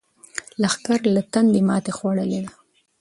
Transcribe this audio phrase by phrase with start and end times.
[0.61, 2.51] لښکر له تندې ماتې خوړلې ده.